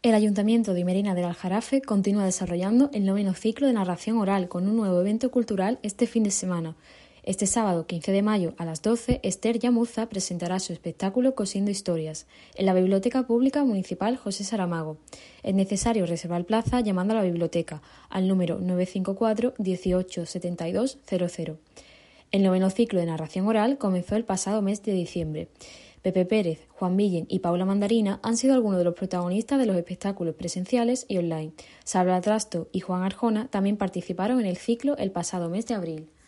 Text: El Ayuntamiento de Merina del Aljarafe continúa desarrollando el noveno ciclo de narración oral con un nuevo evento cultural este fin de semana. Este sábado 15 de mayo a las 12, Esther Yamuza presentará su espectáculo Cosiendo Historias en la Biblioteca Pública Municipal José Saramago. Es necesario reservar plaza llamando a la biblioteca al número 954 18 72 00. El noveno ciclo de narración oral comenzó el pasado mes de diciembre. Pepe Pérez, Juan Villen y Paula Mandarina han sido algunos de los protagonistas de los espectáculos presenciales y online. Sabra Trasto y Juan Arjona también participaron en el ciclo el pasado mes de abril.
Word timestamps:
El 0.00 0.14
Ayuntamiento 0.14 0.74
de 0.74 0.84
Merina 0.84 1.16
del 1.16 1.24
Aljarafe 1.24 1.82
continúa 1.82 2.24
desarrollando 2.24 2.88
el 2.92 3.04
noveno 3.04 3.34
ciclo 3.34 3.66
de 3.66 3.72
narración 3.72 4.18
oral 4.18 4.48
con 4.48 4.68
un 4.68 4.76
nuevo 4.76 5.00
evento 5.00 5.32
cultural 5.32 5.80
este 5.82 6.06
fin 6.06 6.22
de 6.22 6.30
semana. 6.30 6.76
Este 7.24 7.46
sábado 7.46 7.84
15 7.88 8.12
de 8.12 8.22
mayo 8.22 8.54
a 8.58 8.64
las 8.64 8.80
12, 8.80 9.18
Esther 9.24 9.58
Yamuza 9.58 10.08
presentará 10.08 10.60
su 10.60 10.72
espectáculo 10.72 11.34
Cosiendo 11.34 11.72
Historias 11.72 12.28
en 12.54 12.66
la 12.66 12.74
Biblioteca 12.74 13.26
Pública 13.26 13.64
Municipal 13.64 14.16
José 14.16 14.44
Saramago. 14.44 14.98
Es 15.42 15.56
necesario 15.56 16.06
reservar 16.06 16.44
plaza 16.44 16.78
llamando 16.78 17.14
a 17.14 17.16
la 17.16 17.24
biblioteca 17.24 17.82
al 18.08 18.28
número 18.28 18.60
954 18.60 19.54
18 19.58 20.26
72 20.26 20.98
00. 21.08 21.58
El 22.30 22.44
noveno 22.44 22.70
ciclo 22.70 23.00
de 23.00 23.06
narración 23.06 23.48
oral 23.48 23.78
comenzó 23.78 24.14
el 24.14 24.24
pasado 24.24 24.62
mes 24.62 24.84
de 24.84 24.92
diciembre. 24.92 25.48
Pepe 26.02 26.24
Pérez, 26.24 26.66
Juan 26.70 26.96
Villen 26.96 27.26
y 27.28 27.40
Paula 27.40 27.64
Mandarina 27.64 28.20
han 28.22 28.36
sido 28.36 28.54
algunos 28.54 28.78
de 28.78 28.84
los 28.84 28.94
protagonistas 28.94 29.58
de 29.58 29.66
los 29.66 29.76
espectáculos 29.76 30.34
presenciales 30.34 31.06
y 31.08 31.18
online. 31.18 31.52
Sabra 31.84 32.20
Trasto 32.20 32.68
y 32.72 32.80
Juan 32.80 33.02
Arjona 33.02 33.48
también 33.48 33.76
participaron 33.76 34.40
en 34.40 34.46
el 34.46 34.56
ciclo 34.56 34.96
el 34.96 35.10
pasado 35.10 35.48
mes 35.48 35.66
de 35.66 35.74
abril. 35.74 36.08